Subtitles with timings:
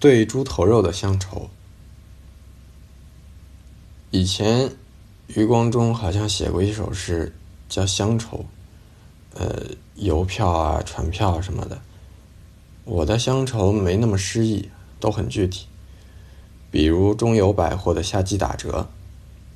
[0.00, 1.50] 对猪头肉的乡愁。
[4.10, 4.70] 以前
[5.26, 7.34] 余光中好像写过一首诗，
[7.68, 8.38] 叫《乡愁》，
[9.38, 9.66] 呃，
[9.96, 11.80] 邮票啊、船票啊什么的。
[12.84, 14.68] 我的乡愁没那么诗意，
[15.00, 15.66] 都很具体。
[16.70, 18.88] 比如中友百货的夏季打折，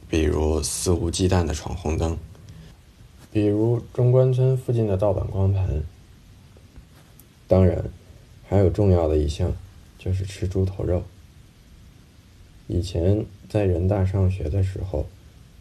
[0.08, 2.18] 比如肆无忌惮的闯红灯，
[3.30, 5.82] 比如中关村附近的盗版光盘。
[7.46, 7.84] 当然，
[8.48, 9.52] 还有重要的一项。
[10.02, 11.04] 就是吃猪头肉。
[12.66, 15.06] 以前在人大上学的时候，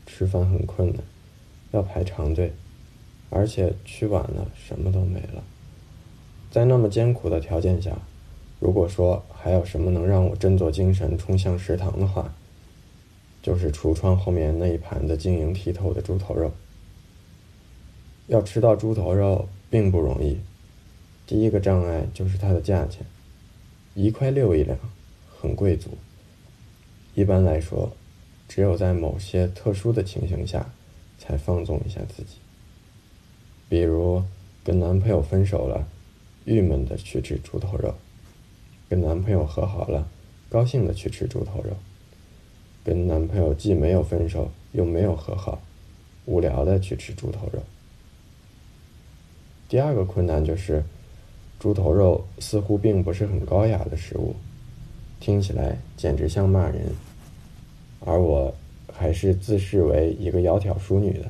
[0.08, 1.04] 吃饭很困难，
[1.70, 2.52] 要排长队，
[3.30, 5.44] 而且去晚了什么都没了。
[6.50, 7.96] 在那么艰苦的条件下，
[8.60, 12.34] 如果说还有什么能让我振作精神冲向食堂的话，
[13.44, 16.52] 就是橱窗后面那一盘子晶莹剔透的猪头肉。
[18.26, 20.40] 要吃到猪头肉并不容易，
[21.28, 23.06] 第一个障碍就是它的价钱。
[23.94, 24.78] 一块六一两，
[25.38, 25.90] 很贵族。
[27.14, 27.92] 一般来说，
[28.48, 30.74] 只有在某些特殊的情形下，
[31.20, 32.38] 才放纵一下自己。
[33.68, 34.24] 比如
[34.64, 35.86] 跟男朋友分手了，
[36.46, 37.92] 郁闷的去吃猪头肉；
[38.88, 40.08] 跟男朋友和好了，
[40.48, 41.74] 高兴的去吃猪头肉；
[42.86, 45.62] 跟男朋友既没有分手又没有和好，
[46.26, 47.62] 无聊的去吃猪头肉。
[49.68, 50.86] 第二个困难就是。
[51.62, 54.34] 猪头肉似乎并不是很高雅的食物，
[55.20, 56.88] 听起来简直像骂人。
[58.00, 58.56] 而我
[58.92, 61.30] 还是自视为一个窈窕淑女的，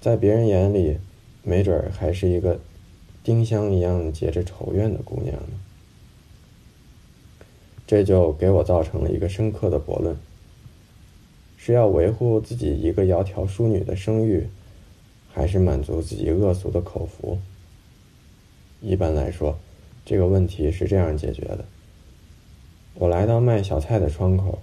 [0.00, 0.96] 在别人眼里，
[1.42, 2.60] 没准儿还是一个
[3.24, 5.58] 丁香一样结着愁怨的姑娘呢。
[7.88, 10.16] 这就给我造成了一个深刻的悖论：
[11.56, 14.46] 是要维护自己一个窈窕淑女的声誉，
[15.32, 17.36] 还是满足自己恶俗的口福？
[18.80, 19.58] 一般来说，
[20.04, 21.64] 这个问题是这样解决的：
[22.94, 24.58] 我来到卖小菜的窗口，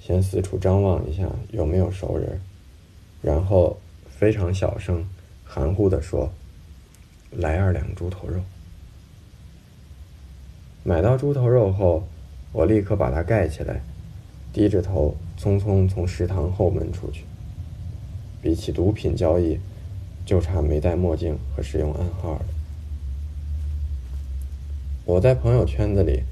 [0.00, 2.40] 先四处张望一下有没有熟人，
[3.20, 5.08] 然后非常小声、
[5.44, 6.32] 含糊地说
[7.30, 8.40] ：“来二两猪头肉。”
[10.82, 12.02] 买到猪头肉后，
[12.50, 13.80] 我立刻把它盖起来，
[14.52, 17.24] 低着头匆匆从食堂后门出去。
[18.42, 19.60] 比起毒品交易，
[20.26, 22.44] 就差没戴墨镜和使用暗号了。
[25.04, 26.22] 我在朋友圈子里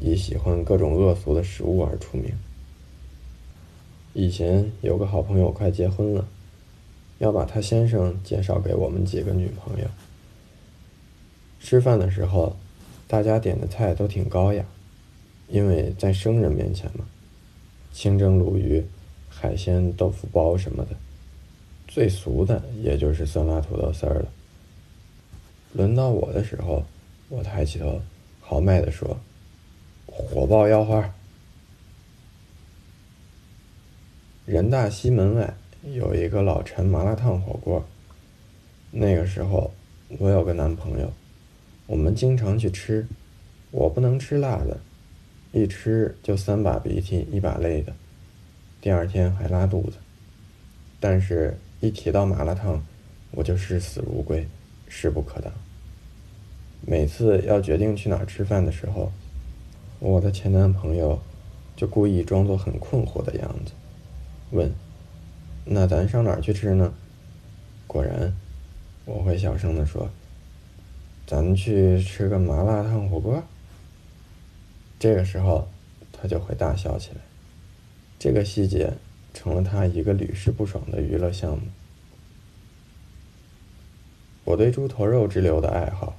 [0.00, 2.32] 以喜欢各种恶俗的食物而出名。
[4.14, 6.26] 以前有个好朋友快结婚了，
[7.18, 9.86] 要把他先生介绍给我们几个女朋友。
[11.60, 12.56] 吃饭的时候，
[13.06, 14.64] 大家点的菜都挺高雅，
[15.48, 17.04] 因为在生人面前嘛，
[17.92, 18.82] 清蒸鲈鱼、
[19.28, 20.96] 海鲜豆腐包什么的，
[21.86, 24.28] 最俗的也就是酸辣土豆丝儿了。
[25.74, 26.82] 轮到我的时候，
[27.28, 28.00] 我抬起头。
[28.46, 29.18] 豪迈地说
[30.04, 31.14] ：“火爆腰花。”
[34.44, 35.54] 人大西门外
[35.94, 37.82] 有一个老陈麻辣烫火锅。
[38.90, 39.72] 那个时候
[40.18, 41.10] 我有个男朋友，
[41.86, 43.06] 我们经常去吃。
[43.70, 44.78] 我不能吃辣的，
[45.52, 47.92] 一吃就三把鼻涕一把泪的，
[48.80, 49.96] 第二天还拉肚子。
[51.00, 52.80] 但是，一提到麻辣烫，
[53.30, 54.46] 我就视死如归，
[54.86, 55.52] 势不可挡。
[56.86, 59.10] 每次要决定去哪儿吃饭的时候，
[60.00, 61.18] 我的前男朋友
[61.74, 63.72] 就故意装作很困惑的样子，
[64.50, 64.70] 问
[65.64, 66.92] ：“那咱上哪儿去吃呢？”
[67.88, 68.34] 果然，
[69.06, 70.10] 我会小声的说
[71.26, 73.42] ：“咱去吃个麻辣烫火锅。”
[75.00, 75.68] 这个时候，
[76.12, 77.16] 他就会大笑起来。
[78.18, 78.92] 这个细节
[79.32, 81.62] 成了他一个屡试不爽的娱乐项目。
[84.44, 86.16] 我对猪头肉之流的爱好。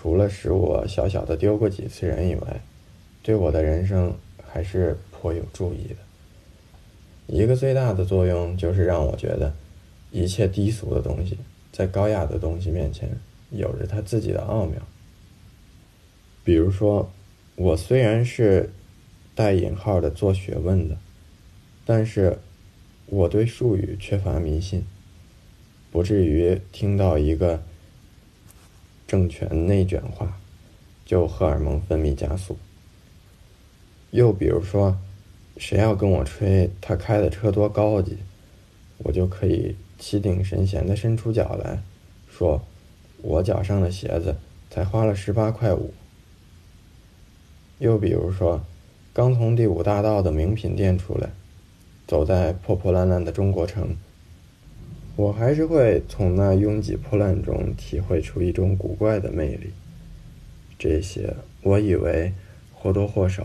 [0.00, 2.60] 除了使我小小的丢过几次人以外，
[3.20, 4.14] 对我的人生
[4.46, 5.96] 还是颇有注意的。
[7.26, 9.52] 一个最大的作用就是让我觉得，
[10.12, 11.36] 一切低俗的东西
[11.72, 13.10] 在高雅的东西面前
[13.50, 14.80] 有着它自己的奥妙。
[16.44, 17.10] 比如说，
[17.56, 18.70] 我虽然是
[19.34, 20.96] 带引号的做学问的，
[21.84, 22.38] 但是
[23.06, 24.84] 我对术语缺乏迷信，
[25.90, 27.64] 不至于听到一个。
[29.08, 30.38] 政权内卷化，
[31.06, 32.58] 就荷尔蒙分泌加速。
[34.10, 34.98] 又比如说，
[35.56, 38.18] 谁要跟我吹他开的车多高级，
[38.98, 41.82] 我就可以气定神闲的伸出脚来
[42.28, 42.62] 说，
[43.22, 44.36] 我脚上的鞋子
[44.68, 45.94] 才花了十八块五。
[47.78, 48.62] 又比如说，
[49.14, 51.30] 刚从第五大道的名品店出来，
[52.06, 53.96] 走在破破烂烂的中国城。
[55.18, 59.72] 我还是会从那拥挤破烂中体会出一种古怪的魅力。
[60.78, 62.32] 这些我以为
[62.72, 63.44] 或多或少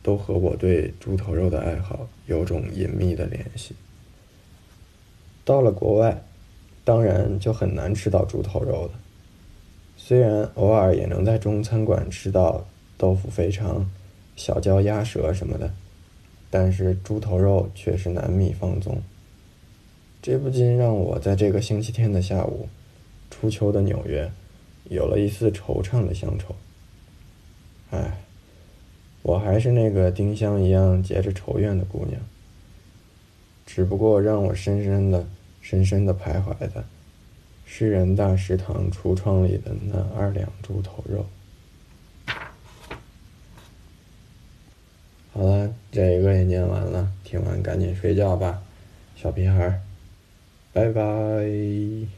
[0.00, 3.74] 都和我对猪头肉的爱好有种隐秘的联系。
[5.44, 6.22] 到了国外，
[6.84, 8.92] 当然就很难吃到猪头肉了。
[9.96, 12.64] 虽然偶尔也能在中餐馆吃到
[12.96, 13.90] 豆腐肥肠、
[14.36, 15.68] 小椒鸭舌什么的，
[16.48, 19.02] 但是猪头肉却是难觅放纵。
[20.28, 22.68] 这不禁让我在这个星期天的下午，
[23.30, 24.30] 初秋的纽约，
[24.90, 26.54] 有了一丝惆怅的乡愁。
[27.88, 28.18] 唉，
[29.22, 32.20] 我还是那个丁香一样结着愁怨的姑娘，
[33.64, 35.26] 只不过让我深深的。
[35.62, 36.84] 深深的徘徊的，
[37.64, 41.24] 是人大食堂橱窗里的那二两猪头肉。
[45.32, 48.62] 好了，这一个也念完了，听完赶紧睡觉吧，
[49.16, 49.80] 小屁孩儿，
[50.72, 52.17] 拜拜。